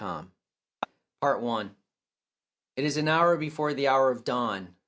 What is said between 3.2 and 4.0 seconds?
before the